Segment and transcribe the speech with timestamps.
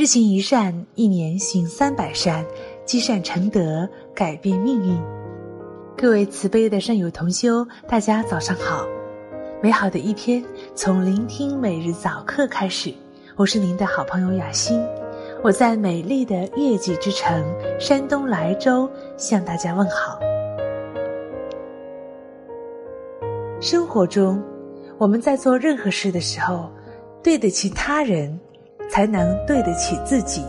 [0.00, 2.42] 日行一善，一年行三百善，
[2.86, 4.98] 积善成德，改变命运。
[5.94, 8.86] 各位慈悲的善友同修，大家早上好！
[9.62, 10.42] 美好的一天
[10.74, 12.94] 从聆听每日早课开始。
[13.36, 14.82] 我是您的好朋友雅欣，
[15.42, 17.44] 我在美丽的月季之城
[17.78, 20.18] 山东莱州向大家问好。
[23.60, 24.42] 生活中，
[24.96, 26.70] 我们在做任何事的时候，
[27.22, 28.40] 对得起他人。
[28.90, 30.44] 才能对得起自己，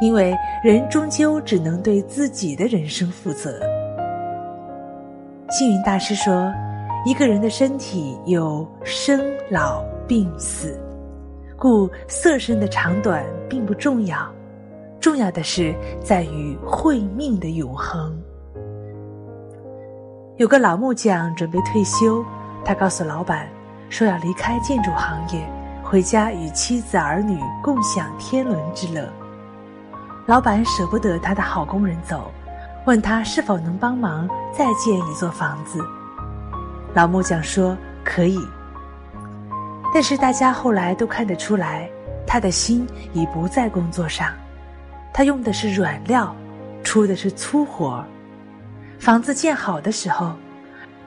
[0.00, 3.60] 因为人终究只能对自己的人生负责。
[5.50, 6.50] 星云大师说
[7.04, 10.80] ：“一个人的身体有生老病死，
[11.58, 14.18] 故色身的长短并不重要，
[14.98, 18.16] 重要的是在于慧命的永恒。”
[20.38, 22.24] 有个老木匠准备退休，
[22.64, 23.46] 他告诉老板
[23.90, 25.46] 说要离开建筑行业。
[25.92, 29.06] 回家与妻子儿女共享天伦之乐。
[30.24, 32.32] 老板舍不得他的好工人走，
[32.86, 34.26] 问他是否能帮忙
[34.56, 35.84] 再建一座房子。
[36.94, 38.40] 老木匠说可以。
[39.92, 41.86] 但是大家后来都看得出来，
[42.26, 44.32] 他的心已不在工作上，
[45.12, 46.34] 他用的是软料，
[46.82, 48.02] 出的是粗活。
[48.98, 50.32] 房子建好的时候，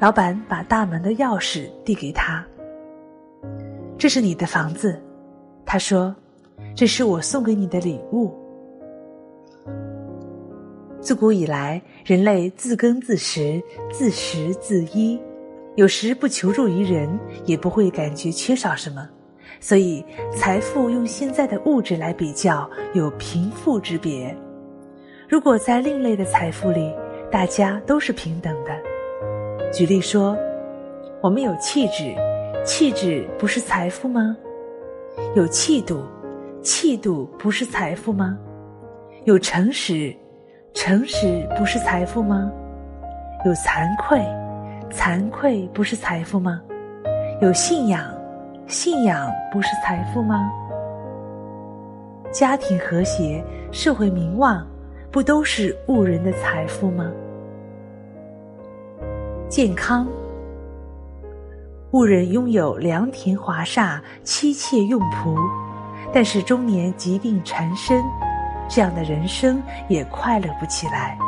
[0.00, 2.44] 老板把大门的钥匙递给他。
[4.02, 5.00] 这是你的房子，
[5.64, 6.12] 他说
[6.74, 8.34] ：“这是我送给你的礼物。”
[11.00, 15.20] 自古以来，人类自耕自食，自食自衣，
[15.76, 19.08] 有时不求助于人，也不会感觉缺少什么。
[19.60, 24.36] 所以，财富用现在的物质来比较，有贫富之别。
[25.28, 26.92] 如果在另类的财富里，
[27.30, 28.76] 大家都是平等的。
[29.72, 30.36] 举例说，
[31.20, 32.12] 我们有气质。
[32.64, 34.36] 气质不是财富吗？
[35.34, 36.04] 有气度，
[36.62, 38.38] 气度不是财富吗？
[39.24, 40.14] 有诚实，
[40.72, 42.52] 诚实不是财富吗？
[43.44, 44.20] 有惭愧，
[44.92, 46.62] 惭愧不是财富吗？
[47.40, 48.14] 有信仰，
[48.68, 50.48] 信仰不是财富吗？
[52.30, 54.64] 家庭和谐，社会名望，
[55.10, 57.10] 不都是误人的财富吗？
[59.48, 60.06] 健康。
[61.92, 65.36] 误人拥有良田华厦、妻妾用仆，
[66.10, 68.02] 但是中年疾病缠身，
[68.66, 71.18] 这样的人生也快乐不起来。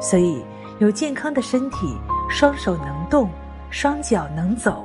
[0.00, 0.42] 所以，
[0.78, 1.94] 有健康的身体，
[2.26, 3.28] 双手能动，
[3.68, 4.82] 双脚能走，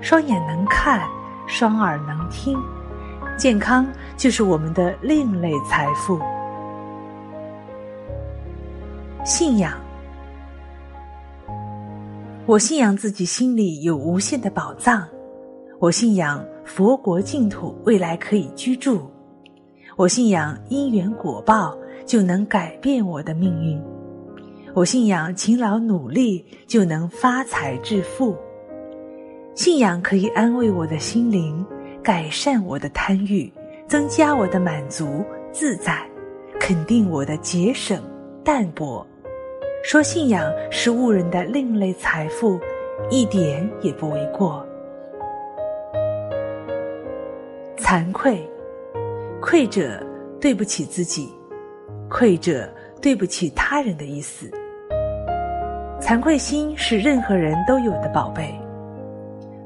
[0.00, 1.08] 双眼能看，
[1.46, 2.58] 双耳能听，
[3.38, 3.86] 健康
[4.16, 6.20] 就是我们的另类财富。
[9.24, 9.74] 信仰。
[12.50, 15.06] 我信仰自己心里有无限的宝藏，
[15.78, 19.08] 我信仰佛国净土未来可以居住，
[19.94, 23.80] 我信仰因缘果报就能改变我的命运，
[24.74, 28.36] 我信仰勤劳努力就能发财致富，
[29.54, 31.64] 信仰可以安慰我的心灵，
[32.02, 33.48] 改善我的贪欲，
[33.86, 36.04] 增加我的满足自在，
[36.58, 38.02] 肯定我的节省
[38.42, 39.06] 淡泊。
[39.82, 42.60] 说信仰是误人的另类财富，
[43.08, 44.64] 一点也不为过。
[47.78, 48.46] 惭愧，
[49.40, 49.98] 愧者
[50.38, 51.34] 对不起自己，
[52.10, 52.68] 愧者
[53.00, 54.50] 对不起他人的意思。
[55.98, 58.54] 惭愧心是任何人都有的宝贝。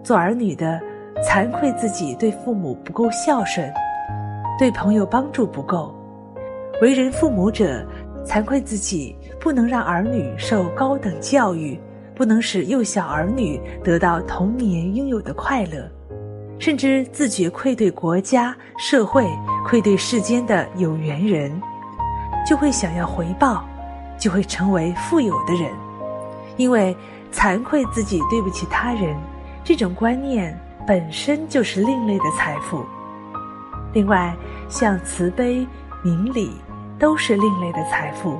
[0.05, 0.81] 做儿女的，
[1.25, 3.69] 惭愧自己对父母不够孝顺，
[4.59, 5.93] 对朋友帮助不够；
[6.81, 7.85] 为人父母者。
[8.27, 11.79] 惭愧自己不能让儿女受高等教育，
[12.15, 15.89] 不能使幼小儿女得到童年应有的快乐，
[16.59, 19.29] 甚至自觉愧对国家、社会，
[19.67, 21.53] 愧对世间的有缘人，
[22.47, 23.65] 就会想要回报，
[24.19, 25.71] 就会成为富有的人。
[26.57, 26.97] 因为
[27.33, 29.17] 惭愧自己对不起他人，
[29.63, 32.85] 这种观念本身就是另类的财富。
[33.93, 34.35] 另外，
[34.69, 35.67] 像慈悲、
[36.03, 36.53] 明理。
[37.05, 38.39] 都是另类的财富，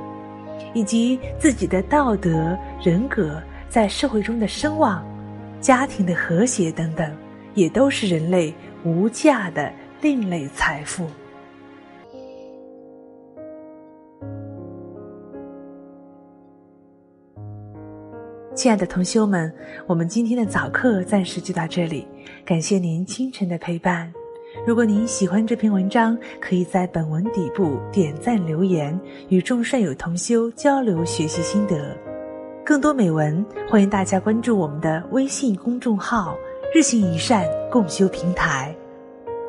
[0.73, 3.39] 以及自己的道德人格
[3.69, 5.05] 在社会中的声望、
[5.61, 7.15] 家庭的和谐等等，
[7.53, 8.51] 也都是人类
[8.83, 9.71] 无价的
[10.01, 11.05] 另类财富。
[18.55, 19.53] 亲爱的同修们，
[19.85, 22.07] 我们今天的早课暂时就到这里，
[22.43, 24.11] 感谢您清晨的陪伴。
[24.63, 28.99] 如果您喜欢这篇文章，可以在本文底部点赞留言，
[29.29, 31.95] 与众善友同修交流学习心得。
[32.63, 36.35] 更多美文，欢迎大家关注我们的微信公众号
[36.73, 38.75] “日行一善共修平台”。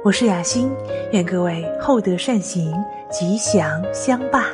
[0.05, 0.71] 我是雅欣，
[1.13, 2.75] 愿各位厚德善行，
[3.11, 4.45] 吉祥相伴。